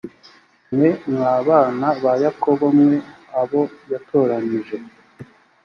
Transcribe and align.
mwe 0.75 0.89
mwa 1.11 1.33
bana 1.47 1.87
ba 2.03 2.13
yakobo 2.23 2.65
mwe 2.79 2.97
abo 3.41 3.61
yatoranije 3.91 4.75